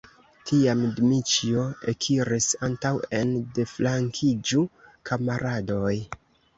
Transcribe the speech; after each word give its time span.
Tiam 0.51 0.79
Dmiĉjo 0.99 1.65
ekiris 1.93 2.49
antaŭen: 2.71 3.37
"deflankiĝu, 3.61 4.69
kamaradoj!" 5.13 5.97